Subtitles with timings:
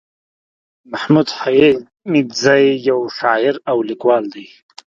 [0.91, 4.47] محمود حميدزى يٶ شاعر او ليکوال دئ